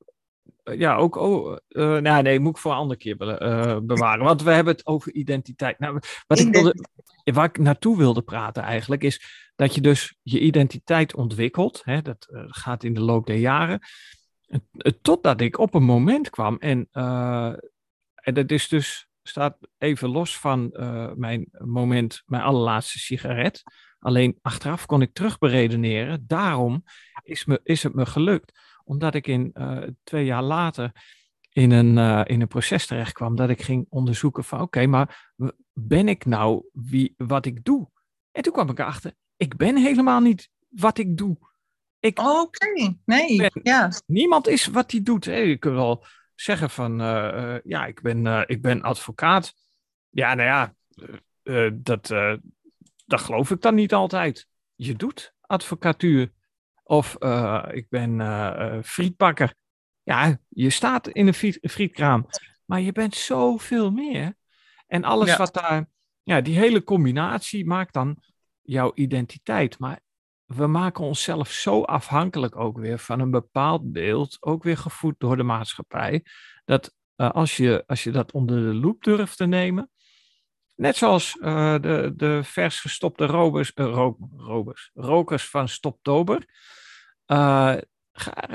eh, 0.65 0.79
ja, 0.79 0.97
ook. 0.97 1.17
Oh, 1.17 1.57
uh, 1.69 1.99
nou, 1.99 2.23
nee, 2.23 2.41
moet 2.41 2.51
ik 2.51 2.59
voor 2.59 2.71
een 2.73 2.79
andere 2.79 3.01
keer 3.01 3.43
uh, 3.43 3.79
bewaren. 3.83 4.25
Want 4.25 4.43
we 4.43 4.51
hebben 4.51 4.73
het 4.73 4.87
over 4.87 5.13
identiteit. 5.13 5.79
Nou, 5.79 6.01
wat 6.27 6.39
ik 6.39 6.53
wilde, 6.53 6.87
waar 7.25 7.45
ik 7.45 7.59
naartoe 7.59 7.97
wilde 7.97 8.23
praten 8.23 8.63
eigenlijk, 8.63 9.03
is 9.03 9.23
dat 9.57 9.75
je 9.75 9.81
dus 9.81 10.17
je 10.23 10.41
identiteit 10.41 11.15
ontwikkelt. 11.15 11.81
Hè, 11.85 12.03
dat 12.03 12.27
gaat 12.47 12.85
in 12.85 12.95
de 12.95 13.01
loop 13.01 13.27
der 13.27 13.37
jaren. 13.37 13.81
Totdat 15.03 15.41
ik 15.41 15.59
op 15.59 15.75
een 15.75 15.85
moment 15.85 16.31
kwam. 16.31 16.57
En, 16.59 16.89
en 18.15 18.35
dat 18.35 18.51
is 18.51 18.69
dus, 18.69 19.09
staat 19.23 19.57
even 19.79 20.09
los 20.09 20.39
van 20.39 20.71
mijn 21.17 21.49
moment, 21.59 22.23
mijn 22.27 22.43
allerlaatste 22.43 22.99
sigaret. 22.99 23.63
Alleen 24.05 24.39
achteraf 24.43 24.87
kon 24.87 25.03
ik 25.03 25.13
terugberedeneren. 25.13 26.25
Daarom 26.27 26.85
is, 27.23 27.45
me, 27.45 27.61
is 27.63 27.83
het 27.83 27.95
me 27.95 28.07
gelukt. 28.07 28.61
Omdat 28.85 29.15
ik 29.15 29.27
in 29.27 29.51
uh, 29.55 29.83
twee 30.03 30.25
jaar 30.25 30.43
later 30.43 30.93
in 31.53 31.71
een, 31.71 31.97
uh, 31.97 32.21
in 32.25 32.41
een 32.41 32.49
proces 32.49 32.87
terecht 32.87 33.13
kwam. 33.13 33.37
Dat 33.37 33.49
ik 33.49 33.63
ging 33.63 33.87
onderzoeken 33.89 34.45
van 34.45 34.61
oké, 34.61 34.87
maar 34.87 35.33
ben 35.73 36.09
ik 36.09 36.25
nou 36.25 36.65
wie, 36.73 37.15
wat 37.17 37.47
ik 37.47 37.65
doe? 37.65 37.89
En 38.33 38.43
toen 38.43 38.53
kwam 38.53 38.71
ik 38.71 38.79
erachter, 38.79 39.13
ik 39.37 39.57
ben 39.57 39.77
helemaal 39.77 40.21
niet 40.21 40.51
wat 40.69 40.99
ik 40.99 41.17
doe. 41.17 41.37
Oké, 42.15 42.97
nee, 43.05 43.51
ja. 43.63 43.91
Niemand 44.07 44.49
is 44.49 44.67
wat 44.67 44.91
hij 44.91 45.03
doet. 45.03 45.25
Hè. 45.25 45.37
Je 45.37 45.59
kunt 45.59 45.75
wel 45.75 46.05
zeggen 46.35 46.71
van, 46.71 47.01
uh, 47.01 47.57
ja, 47.65 47.87
ik 47.87 48.03
ben, 48.03 48.49
ik 48.49 48.63
ben 48.63 48.83
advocaat. 48.83 49.55
Ja, 50.11 50.35
nou 50.35 50.49
ja, 50.49 50.75
dat, 51.75 52.09
dat 53.05 53.21
geloof 53.21 53.51
ik 53.51 53.61
dan 53.61 53.75
niet 53.75 53.95
altijd. 53.95 54.47
Je 54.75 54.95
doet 54.95 55.35
advocatuur. 55.41 56.33
Of 56.83 57.17
uh, 57.19 57.65
ik 57.71 57.89
ben 57.89 58.19
uh, 58.19 58.79
frietbakker. 58.83 59.55
Ja, 60.03 60.39
je 60.49 60.71
staat 60.71 61.09
in 61.09 61.27
een 61.27 61.35
friet, 61.35 61.59
frietkraam. 61.63 62.27
Maar 62.65 62.81
je 62.81 62.93
bent 62.93 63.15
zoveel 63.15 63.91
meer. 63.91 64.35
En 64.87 65.05
alles 65.05 65.29
ja. 65.29 65.37
wat 65.37 65.55
daar... 65.55 65.89
Ja, 66.23 66.41
die 66.41 66.59
hele 66.59 66.85
combinatie 66.85 67.67
maakt 67.67 67.93
dan 67.93 68.17
jouw 68.63 68.93
identiteit. 68.95 69.79
Maar 69.79 70.01
we 70.45 70.67
maken 70.67 71.05
onszelf 71.05 71.51
zo 71.51 71.83
afhankelijk 71.83 72.57
ook 72.57 72.79
weer 72.79 72.99
van 72.99 73.21
een 73.21 73.31
bepaald 73.31 73.93
beeld, 73.93 74.37
ook 74.41 74.63
weer 74.63 74.77
gevoed 74.77 75.15
door 75.19 75.37
de 75.37 75.43
maatschappij, 75.43 76.25
dat 76.65 76.95
uh, 77.17 77.31
als, 77.31 77.57
je, 77.57 77.85
als 77.87 78.05
je 78.05 78.11
dat 78.11 78.33
onder 78.33 78.57
de 78.57 78.75
loep 78.75 79.03
durft 79.03 79.37
te 79.37 79.47
nemen, 79.47 79.91
net 80.75 80.97
zoals 80.97 81.37
uh, 81.41 81.75
de, 81.81 82.13
de 82.17 82.41
vers 82.45 82.81
gestopte 82.81 83.27
robers, 83.27 83.73
uh, 83.75 83.87
ro 83.87 84.17
robers, 84.37 84.91
rokers 84.95 85.49
van 85.49 85.69
Stoptober, 85.69 86.45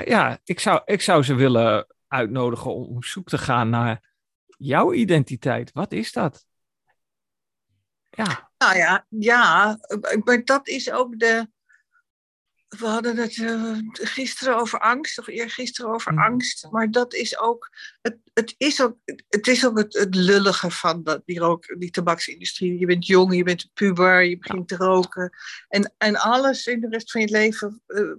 ja, 0.06 0.40
ik 0.44 0.60
zou, 0.60 0.82
ik 0.86 1.02
zou 1.02 1.24
ze 1.24 1.34
willen 1.34 1.88
uitnodigen 2.08 2.76
om 2.76 2.96
op 2.96 3.06
zoek 3.06 3.30
te 3.30 3.38
gaan 3.38 3.70
naar 3.70 4.10
jouw 4.58 4.94
identiteit. 4.94 5.72
Wat 5.72 5.92
is 5.92 6.12
dat? 6.12 6.46
Ja. 8.10 8.52
Nou 8.58 8.78
ja, 8.78 9.06
ja, 9.10 9.80
maar 10.24 10.44
dat 10.44 10.68
is 10.68 10.92
ook 10.92 11.20
de. 11.20 11.50
We 12.70 12.86
hadden 12.86 13.18
het 13.18 13.36
uh, 13.36 13.78
gisteren 13.92 14.58
over 14.58 14.80
angst, 14.80 15.20
of 15.20 15.28
eergisteren 15.28 15.94
over 15.94 16.12
mm. 16.12 16.20
angst. 16.20 16.68
Maar 16.72 16.92
dat 16.92 17.14
is 17.14 17.40
ook. 17.40 17.70
Het, 18.02 18.18
het 18.34 18.56
is 18.58 18.82
ook 18.82 18.98
het, 19.30 19.48
is 19.48 19.66
ook 19.66 19.78
het, 19.78 19.94
het 19.94 20.16
lullige 20.16 20.72
van 20.72 21.04
dat, 21.04 21.22
die, 21.26 21.40
rook, 21.40 21.76
die 21.78 21.92
tabaksindustrie. 21.92 22.80
Je 22.80 22.86
bent 22.86 23.06
jong, 23.06 23.36
je 23.36 23.44
bent 23.44 23.70
puber, 23.74 24.24
je 24.24 24.38
begint 24.38 24.68
te 24.68 24.76
roken. 24.76 25.30
En, 25.68 25.94
en 25.98 26.16
alles 26.16 26.66
in 26.66 26.80
de 26.80 26.88
rest 26.90 27.12
van 27.12 27.22
je 27.22 27.30
leven. 27.30 27.82
Uh, 27.88 28.12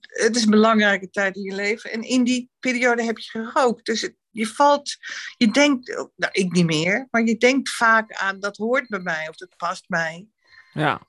het 0.00 0.36
is 0.36 0.44
een 0.44 0.50
belangrijke 0.50 1.10
tijd 1.10 1.36
in 1.36 1.42
je 1.42 1.54
leven. 1.54 1.92
En 1.92 2.02
in 2.02 2.24
die 2.24 2.50
periode 2.60 3.02
heb 3.02 3.18
je 3.18 3.30
gerookt. 3.30 3.86
Dus 3.86 4.00
het, 4.00 4.14
je 4.30 4.46
valt, 4.46 4.96
je 5.36 5.50
denkt, 5.50 5.88
nou 6.16 6.32
ik 6.32 6.52
niet 6.52 6.66
meer, 6.66 7.08
maar 7.10 7.22
je 7.22 7.36
denkt 7.36 7.70
vaak 7.70 8.12
aan 8.12 8.40
dat 8.40 8.56
hoort 8.56 8.88
bij 8.88 9.00
mij 9.00 9.28
of 9.28 9.36
dat 9.36 9.56
past 9.56 9.84
mij. 9.88 10.26
Ja. 10.72 11.00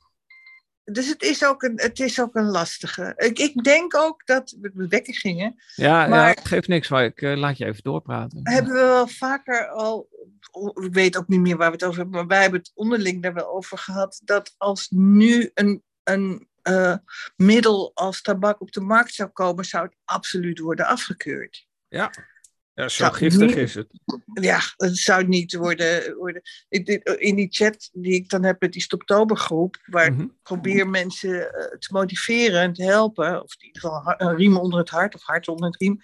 Dus 0.92 1.08
het 1.08 1.22
is 1.22 1.46
ook 1.46 1.64
een, 1.64 1.74
het 1.76 2.00
is 2.00 2.22
ook 2.22 2.36
een 2.36 2.50
lastige. 2.50 3.14
Ik, 3.16 3.40
ik 3.40 3.64
denk 3.64 3.96
ook 3.96 4.26
dat 4.26 4.56
we 4.62 4.88
wekken 4.88 5.14
gingen. 5.14 5.56
Ja, 5.76 6.08
maar, 6.08 6.20
ja, 6.20 6.28
het 6.28 6.48
geeft 6.48 6.68
niks, 6.68 6.90
maar 6.90 7.06
ik 7.06 7.22
uh, 7.22 7.38
laat 7.38 7.58
je 7.58 7.66
even 7.66 7.84
doorpraten. 7.84 8.40
Hebben 8.44 8.74
we 8.74 8.80
wel 8.80 9.08
vaker 9.08 9.68
al, 9.68 10.08
ik 10.74 10.94
weet 10.94 11.18
ook 11.18 11.28
niet 11.28 11.40
meer 11.40 11.58
waar 11.58 11.68
we 11.68 11.74
het 11.74 11.84
over 11.84 11.98
hebben, 11.98 12.16
maar 12.16 12.28
wij 12.28 12.42
hebben 12.42 12.60
het 12.60 12.72
onderling 12.74 13.22
daar 13.22 13.34
wel 13.34 13.56
over 13.56 13.78
gehad, 13.78 14.22
dat 14.24 14.54
als 14.58 14.88
nu 14.90 15.52
een, 15.54 15.84
een 16.04 16.48
uh, 16.64 16.96
middel 17.36 17.92
als 17.94 18.22
tabak 18.22 18.62
op 18.62 18.72
de 18.72 18.82
markt 18.82 19.14
zou 19.14 19.30
komen, 19.30 19.66
zou 19.66 19.86
het 19.86 19.96
absoluut 20.06 20.60
worden 20.60 20.86
afgekeurd. 20.86 21.68
Ja. 21.88 22.12
Ja, 22.78 22.90
zo 22.90 23.10
giftig 23.10 23.56
is 23.56 23.74
het. 23.76 23.88
Ja, 24.34 24.60
het 24.76 24.98
zou 24.98 25.28
niet 25.28 25.56
worden. 25.56 26.16
worden. 26.16 26.42
In 27.18 27.36
die 27.36 27.48
chat 27.50 27.90
die 27.94 28.14
ik 28.14 28.30
dan 28.30 28.44
heb 28.44 28.62
met 28.62 28.74
die 28.74 28.82
Stoptobergroep, 28.82 29.78
waar 29.86 30.06
ik 30.06 30.14
mhm. 30.14 30.28
probeer 30.44 30.88
mensen 30.88 31.54
eh, 31.54 31.78
te 31.78 31.94
motiveren 31.94 32.62
en 32.62 32.74
te 32.74 32.84
helpen, 32.84 33.44
of 33.44 33.56
in 33.58 33.66
ieder 33.66 33.82
geval 33.82 34.14
een 34.18 34.36
riem 34.36 34.58
onder 34.58 34.80
het 34.80 34.90
hart 34.90 35.16
of 35.16 35.24
hart 35.24 35.48
onder 35.48 35.66
het 35.66 35.82
riem, 35.82 36.00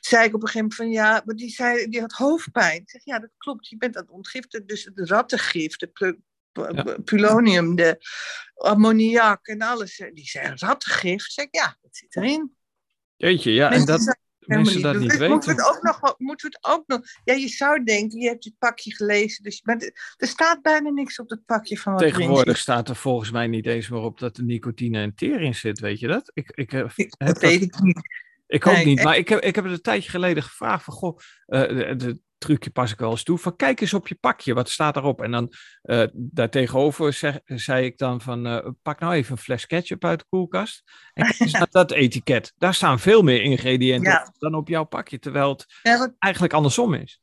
zei 0.00 0.24
ik 0.26 0.34
op 0.34 0.42
een 0.42 0.48
gegeven 0.48 0.58
moment 0.58 0.74
van 0.74 0.90
ja, 0.90 1.22
maar 1.24 1.34
die, 1.34 1.50
zei, 1.50 1.88
die 1.88 2.00
had 2.00 2.12
hoofdpijn. 2.12 2.80
Ik 2.80 2.90
zeg 2.90 3.04
ja, 3.04 3.18
dat 3.18 3.30
klopt, 3.38 3.68
je 3.68 3.76
bent 3.76 3.96
aan 3.96 4.02
het 4.02 4.12
ontgiften, 4.12 4.66
dus 4.66 4.84
het 4.84 5.08
rattengif, 5.08 5.76
de 5.76 6.18
polonium, 7.04 7.76
de 7.76 7.96
ammoniak 8.54 9.46
en 9.46 9.60
alles. 9.60 9.96
Die 10.12 10.26
zei 10.26 10.52
rattengif. 10.54 11.24
Zeg 11.24 11.44
ik 11.44 11.54
ja, 11.54 11.76
dat 11.82 11.96
zit 11.96 12.16
erin. 12.16 12.56
Jeetje, 13.16 13.52
ja, 13.52 13.70
en 13.70 13.84
dat, 13.84 14.16
mensen 14.46 14.82
dat 14.82 14.96
niet 14.96 15.08
dus 15.08 15.18
weten. 15.18 15.32
Moeten 15.32 15.56
we, 15.56 15.62
het 15.62 15.76
ook 15.76 15.82
nog, 15.82 16.14
moeten 16.18 16.50
we 16.50 16.56
het 16.60 16.72
ook 16.72 16.86
nog... 16.86 17.00
Ja, 17.24 17.34
je 17.34 17.48
zou 17.48 17.84
denken, 17.84 18.20
je 18.20 18.28
hebt 18.28 18.44
het 18.44 18.58
pakje 18.58 18.94
gelezen, 18.94 19.44
dus 19.44 19.62
er 20.16 20.26
staat 20.26 20.62
bijna 20.62 20.90
niks 20.90 21.18
op 21.18 21.30
het 21.30 21.44
pakje 21.44 21.78
van 21.78 21.92
wat 21.92 22.02
Tegenwoordig 22.02 22.58
staat 22.58 22.88
er 22.88 22.96
volgens 22.96 23.30
mij 23.30 23.46
niet 23.46 23.66
eens 23.66 23.88
meer 23.88 24.00
op 24.00 24.18
dat 24.18 24.36
er 24.36 24.44
nicotine 24.44 24.98
en 24.98 25.14
teer 25.14 25.40
in 25.40 25.54
zit, 25.54 25.80
weet 25.80 25.98
je 25.98 26.06
dat? 26.06 26.30
Ik, 26.34 26.50
ik, 26.54 26.72
eh, 26.72 26.90
ik 26.94 27.14
dat 27.18 27.38
weet 27.38 27.62
ik 27.62 27.80
niet. 27.80 28.00
Ik 28.46 28.66
ook 28.66 28.84
niet, 28.84 29.02
maar 29.02 29.16
ik 29.16 29.28
heb, 29.28 29.40
ik 29.40 29.54
heb 29.54 29.64
het 29.64 29.72
een 29.72 29.80
tijdje 29.80 30.10
geleden 30.10 30.42
gevraagd 30.42 30.84
van, 30.84 30.94
goh, 30.94 31.18
uh, 31.46 31.60
de, 31.60 31.94
de, 31.96 32.18
trucje 32.42 32.70
pas 32.70 32.92
ik 32.92 32.98
wel 32.98 33.10
eens 33.10 33.22
toe. 33.22 33.38
Van 33.38 33.56
kijk 33.56 33.80
eens 33.80 33.94
op 33.94 34.08
je 34.08 34.14
pakje, 34.14 34.54
wat 34.54 34.70
staat 34.70 34.96
erop? 34.96 35.22
En 35.22 35.30
dan 35.30 35.52
uh, 35.82 36.04
daartegenover 36.12 37.12
zeg, 37.12 37.38
zei 37.44 37.84
ik 37.84 37.98
dan 37.98 38.20
van 38.20 38.46
uh, 38.46 38.66
pak 38.82 39.00
nou 39.00 39.14
even 39.14 39.32
een 39.32 39.38
fles 39.38 39.66
ketchup 39.66 40.04
uit 40.04 40.18
de 40.18 40.26
koelkast. 40.28 40.82
En 41.12 41.24
kijk 41.24 41.40
eens 41.40 41.52
naar 41.62 41.70
dat 41.70 41.90
etiket. 41.90 42.54
Daar 42.58 42.74
staan 42.74 43.00
veel 43.00 43.22
meer 43.22 43.42
ingrediënten 43.42 44.32
dan 44.38 44.54
op 44.54 44.68
jouw 44.68 44.84
pakje. 44.84 45.18
Terwijl 45.18 45.50
het 45.50 45.66
ja, 45.82 46.14
eigenlijk 46.18 46.54
andersom 46.54 46.94
is. 46.94 47.20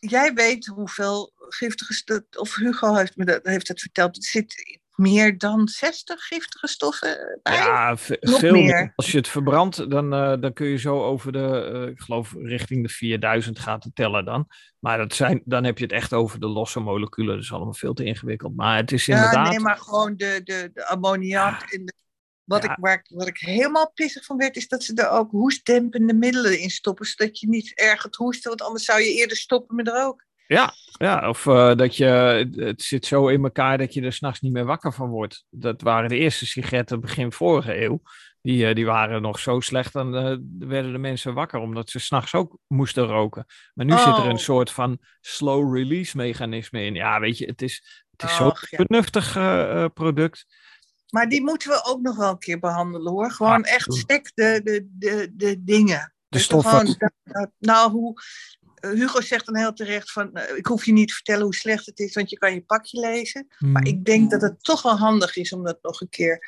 Jij 0.00 0.32
weet 0.32 0.66
hoeveel 0.66 1.32
giftige, 1.36 2.26
of 2.36 2.54
Hugo 2.54 2.94
heeft, 2.94 3.16
me 3.16 3.24
dat, 3.24 3.40
heeft 3.42 3.68
het 3.68 3.80
verteld, 3.80 4.14
het 4.14 4.24
zit 4.24 4.80
meer 4.98 5.38
dan 5.38 5.68
60 5.68 6.22
giftige 6.22 6.66
stoffen 6.66 7.40
bij? 7.42 7.56
Ja, 7.56 7.96
veel 7.96 8.52
meer. 8.52 8.92
Als 8.96 9.10
je 9.10 9.16
het 9.16 9.28
verbrandt, 9.28 9.90
dan, 9.90 10.14
uh, 10.14 10.40
dan 10.40 10.52
kun 10.52 10.66
je 10.66 10.76
zo 10.76 11.02
over 11.02 11.32
de, 11.32 11.70
uh, 11.74 11.88
ik 11.88 12.00
geloof 12.00 12.34
richting 12.38 12.82
de 12.82 12.92
4000 12.92 13.58
gaat 13.58 13.82
te 13.82 13.90
tellen 13.94 14.24
dan. 14.24 14.48
Maar 14.78 14.98
dat 14.98 15.14
zijn, 15.14 15.42
dan 15.44 15.64
heb 15.64 15.78
je 15.78 15.84
het 15.84 15.92
echt 15.92 16.12
over 16.12 16.40
de 16.40 16.46
losse 16.46 16.80
moleculen. 16.80 17.34
Dat 17.34 17.44
is 17.44 17.52
allemaal 17.52 17.74
veel 17.74 17.94
te 17.94 18.04
ingewikkeld. 18.04 18.56
Maar 18.56 18.76
het 18.76 18.92
is 18.92 19.08
inderdaad... 19.08 19.46
Ja, 19.46 19.50
nee, 19.50 19.60
maar 19.60 19.78
gewoon 19.78 20.16
de, 20.16 20.40
de, 20.44 20.70
de 20.74 20.86
ammoniak 20.86 21.60
ja. 21.60 21.78
de... 21.78 21.92
Wat, 22.44 22.64
ik, 22.64 22.76
waar, 22.80 23.06
wat 23.08 23.28
ik 23.28 23.38
helemaal 23.38 23.92
pissig 23.92 24.24
van 24.24 24.36
werd, 24.36 24.56
is 24.56 24.68
dat 24.68 24.82
ze 24.82 24.94
er 24.94 25.10
ook 25.10 25.30
hoestdempende 25.30 26.14
middelen 26.14 26.60
in 26.60 26.70
stoppen. 26.70 27.06
Zodat 27.06 27.40
je 27.40 27.48
niet 27.48 27.72
erg 27.74 28.00
gaat 28.00 28.14
hoesten, 28.14 28.48
want 28.48 28.62
anders 28.62 28.84
zou 28.84 29.00
je 29.00 29.14
eerder 29.14 29.36
stoppen 29.36 29.76
met 29.76 29.88
roken. 29.88 30.27
Ja, 30.48 30.72
ja 30.98 31.28
of 31.28 31.44
uh, 31.44 31.74
dat 31.74 31.96
je, 31.96 32.06
het 32.56 32.82
zit 32.82 33.06
zo 33.06 33.28
in 33.28 33.44
elkaar 33.44 33.78
dat 33.78 33.94
je 33.94 34.02
er 34.02 34.12
s'nachts 34.12 34.40
niet 34.40 34.52
meer 34.52 34.64
wakker 34.64 34.92
van 34.92 35.08
wordt. 35.08 35.44
Dat 35.50 35.82
waren 35.82 36.08
de 36.08 36.18
eerste 36.18 36.46
sigaretten 36.46 37.00
begin 37.00 37.32
vorige 37.32 37.82
eeuw. 37.82 38.02
Die, 38.42 38.68
uh, 38.68 38.74
die 38.74 38.86
waren 38.86 39.22
nog 39.22 39.38
zo 39.38 39.60
slecht, 39.60 39.92
dan 39.92 40.14
uh, 40.14 40.36
werden 40.68 40.92
de 40.92 40.98
mensen 40.98 41.34
wakker 41.34 41.60
omdat 41.60 41.90
ze 41.90 41.98
s'nachts 41.98 42.34
ook 42.34 42.58
moesten 42.66 43.04
roken. 43.04 43.46
Maar 43.74 43.86
nu 43.86 43.92
zit 43.92 44.16
er 44.16 44.26
een 44.26 44.32
oh. 44.32 44.36
soort 44.36 44.70
van 44.70 44.98
slow 45.20 45.76
release 45.76 46.16
mechanisme 46.16 46.84
in. 46.84 46.94
Ja, 46.94 47.20
weet 47.20 47.38
je, 47.38 47.46
het 47.46 47.62
is, 47.62 48.04
het 48.16 48.30
is 48.30 48.36
zo'n 48.36 48.56
vernuftig 48.56 49.32
product. 49.94 50.46
Maar 51.10 51.28
die 51.28 51.42
moeten 51.42 51.70
we 51.70 51.84
ook 51.84 52.00
nog 52.00 52.16
wel 52.16 52.30
een 52.30 52.38
keer 52.38 52.58
behandelen 52.58 53.12
hoor. 53.12 53.30
Gewoon 53.30 53.64
echt 53.64 53.94
stek 53.94 54.30
de, 54.34 54.60
de, 54.64 54.88
de, 54.90 55.30
de 55.32 55.62
dingen. 55.62 56.12
De 56.28 56.38
stoffen. 56.38 56.96
nou, 57.58 57.90
hoe, 57.90 58.14
eh, 58.14 58.24
Hugo 58.80 59.20
zegt 59.20 59.46
dan 59.46 59.56
heel 59.56 59.72
terecht 59.72 60.12
van, 60.12 60.30
uh, 60.32 60.56
ik 60.56 60.66
hoef 60.66 60.84
je 60.84 60.92
niet 60.92 61.08
te 61.08 61.14
vertellen 61.14 61.42
hoe 61.42 61.54
slecht 61.54 61.86
het 61.86 61.98
is, 61.98 62.14
want 62.14 62.30
je 62.30 62.38
kan 62.38 62.54
je 62.54 62.64
pakje 62.64 63.00
lezen. 63.00 63.46
Maar 63.58 63.82
hmm. 63.82 63.92
ik 63.92 64.04
denk 64.04 64.30
dat 64.30 64.40
het 64.40 64.64
toch 64.64 64.82
wel 64.82 64.96
handig 64.96 65.36
is 65.36 65.52
om 65.52 65.64
dat 65.64 65.78
nog 65.82 66.00
een 66.00 66.08
keer 66.08 66.46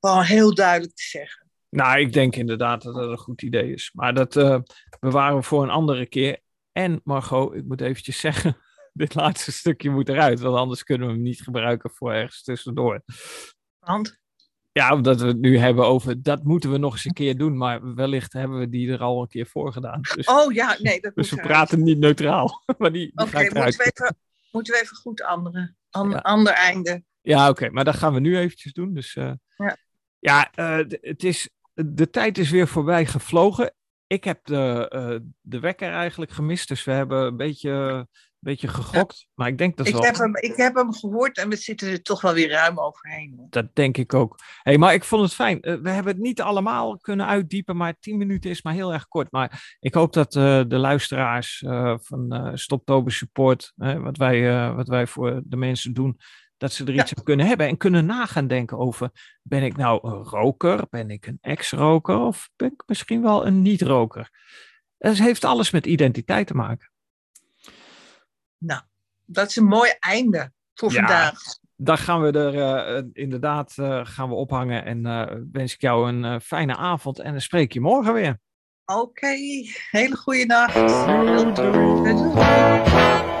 wel 0.00 0.22
heel 0.22 0.54
duidelijk 0.54 0.96
te 0.96 1.04
zeggen. 1.04 1.50
Nou, 1.68 2.00
ik 2.00 2.12
denk 2.12 2.36
inderdaad 2.36 2.82
dat 2.82 2.94
dat 2.94 3.10
een 3.10 3.18
goed 3.18 3.42
idee 3.42 3.72
is. 3.72 3.90
Maar 3.94 4.14
dat 4.14 4.36
uh, 4.36 4.58
bewaren 5.00 5.36
we 5.36 5.42
voor 5.42 5.62
een 5.62 5.70
andere 5.70 6.06
keer. 6.06 6.40
En 6.72 7.00
Margot, 7.04 7.54
ik 7.54 7.64
moet 7.64 7.80
eventjes 7.80 8.20
zeggen, 8.20 8.56
dit 8.92 9.14
laatste 9.14 9.52
stukje 9.52 9.90
moet 9.90 10.08
eruit, 10.08 10.40
want 10.40 10.56
anders 10.56 10.82
kunnen 10.82 11.06
we 11.06 11.12
hem 11.12 11.22
niet 11.22 11.40
gebruiken 11.40 11.90
voor 11.90 12.12
ergens 12.12 12.42
tussendoor. 12.42 13.02
Want? 13.78 14.20
Ja, 14.72 14.92
omdat 14.92 15.20
we 15.20 15.26
het 15.26 15.40
nu 15.40 15.58
hebben 15.58 15.86
over 15.86 16.22
dat 16.22 16.42
moeten 16.42 16.70
we 16.70 16.78
nog 16.78 16.92
eens 16.92 17.04
een 17.04 17.12
keer 17.12 17.36
doen, 17.36 17.56
maar 17.56 17.94
wellicht 17.94 18.32
hebben 18.32 18.58
we 18.58 18.68
die 18.68 18.92
er 18.92 19.00
al 19.00 19.22
een 19.22 19.28
keer 19.28 19.46
voor 19.46 19.72
gedaan. 19.72 20.00
Dus, 20.14 20.26
oh 20.26 20.52
ja, 20.52 20.76
nee, 20.78 21.00
dat 21.00 21.14
Dus 21.16 21.30
we 21.30 21.36
praten 21.36 21.82
niet 21.82 21.98
neutraal. 21.98 22.62
maar 22.78 22.92
die, 22.92 23.12
Oké, 23.14 23.42
moeten, 23.42 23.60
we 23.60 23.66
even, 23.66 24.16
moeten 24.50 24.74
we 24.74 24.80
even 24.80 24.96
goed 24.96 25.22
andere, 25.22 25.74
ander 26.22 26.52
einde. 26.52 27.04
Ja, 27.20 27.48
oké, 27.48 27.70
maar 27.70 27.84
dat 27.84 27.96
gaan 27.96 28.14
we 28.14 28.20
nu 28.20 28.38
eventjes 28.38 28.72
doen. 28.72 28.94
Dus 28.94 29.14
uh, 29.14 29.32
ja, 29.56 29.76
ja 30.18 30.52
uh, 30.54 30.86
het 31.00 31.24
is, 31.24 31.48
de 31.74 32.10
tijd 32.10 32.38
is 32.38 32.50
weer 32.50 32.68
voorbij 32.68 33.06
gevlogen. 33.06 33.74
Ik 34.06 34.24
heb 34.24 34.44
de, 34.44 34.92
uh, 34.94 35.28
de 35.40 35.60
wekker 35.60 35.92
eigenlijk 35.92 36.30
gemist, 36.30 36.68
dus 36.68 36.84
we 36.84 36.92
hebben 36.92 37.26
een 37.26 37.36
beetje 37.36 38.06
beetje 38.42 38.68
gegokt. 38.68 39.26
Maar 39.34 39.48
ik 39.48 39.58
denk 39.58 39.76
dat 39.76 39.86
ik 39.86 39.92
wel... 39.92 40.02
Heb 40.02 40.14
hem, 40.14 40.36
ik 40.36 40.56
heb 40.56 40.74
hem 40.74 40.92
gehoord 40.92 41.38
en 41.38 41.48
we 41.48 41.56
zitten 41.56 41.90
er 41.90 42.02
toch 42.02 42.20
wel 42.20 42.34
weer 42.34 42.50
ruim 42.50 42.78
overheen. 42.78 43.46
Dat 43.50 43.74
denk 43.74 43.96
ik 43.96 44.14
ook. 44.14 44.38
Hey, 44.62 44.78
maar 44.78 44.94
ik 44.94 45.04
vond 45.04 45.22
het 45.22 45.34
fijn. 45.34 45.60
Eh, 45.60 45.74
we 45.74 45.90
hebben 45.90 46.12
het 46.12 46.22
niet 46.22 46.40
allemaal 46.40 46.98
kunnen 46.98 47.26
uitdiepen, 47.26 47.76
maar 47.76 47.98
10 47.98 48.18
minuten 48.18 48.50
is 48.50 48.62
maar 48.62 48.72
heel 48.72 48.92
erg 48.92 49.08
kort. 49.08 49.32
Maar 49.32 49.76
ik 49.80 49.94
hoop 49.94 50.12
dat 50.12 50.34
uh, 50.34 50.62
de 50.66 50.78
luisteraars 50.78 51.62
uh, 51.66 51.94
van 51.98 52.50
Stoptober 52.54 53.12
Support, 53.12 53.72
wat, 53.76 54.16
wij, 54.16 54.72
wat 54.72 54.88
wij 54.88 55.06
voor 55.06 55.42
de 55.44 55.56
mensen 55.56 55.92
doen, 55.92 56.18
dat 56.56 56.72
ze 56.72 56.84
er 56.84 56.94
iets 56.94 57.14
aan 57.14 57.24
kunnen 57.24 57.46
hebben 57.46 57.66
en 57.66 57.76
kunnen 57.76 58.06
nagaan 58.06 58.46
denken 58.46 58.78
over, 58.78 59.10
ben 59.42 59.62
ik 59.62 59.76
nou 59.76 60.08
een 60.08 60.22
roker, 60.22 60.86
ben 60.90 61.10
ik 61.10 61.26
een 61.26 61.38
ex-roker 61.40 62.18
of 62.18 62.50
ben 62.56 62.72
ik 62.72 62.82
misschien 62.86 63.22
wel 63.22 63.46
een 63.46 63.62
niet-roker? 63.62 64.30
Het 64.98 65.18
heeft 65.18 65.44
alles 65.44 65.70
met 65.70 65.86
identiteit 65.86 66.46
te 66.46 66.54
maken. 66.54 66.91
Nou, 68.62 68.80
dat 69.24 69.48
is 69.48 69.56
een 69.56 69.64
mooi 69.64 69.90
einde 69.98 70.52
voor 70.74 70.92
vandaag. 70.92 71.40
Dan 71.76 71.98
gaan 71.98 72.22
we 72.22 72.32
er 72.32 72.54
uh, 72.54 73.02
inderdaad 73.12 73.76
uh, 73.78 74.00
gaan 74.02 74.28
we 74.28 74.34
ophangen. 74.34 74.84
En 74.84 75.06
uh, 75.06 75.26
wens 75.52 75.74
ik 75.74 75.80
jou 75.80 76.12
een 76.12 76.40
fijne 76.40 76.76
avond. 76.76 77.18
En 77.18 77.30
dan 77.30 77.40
spreek 77.40 77.72
je 77.72 77.80
morgen 77.80 78.12
weer. 78.12 78.38
Oké, 78.84 79.00
okay. 79.00 79.68
hele 79.90 80.16
goede 80.16 80.46
nacht. 80.46 80.74
Doei. 80.74 81.52
Doei. 81.52 83.40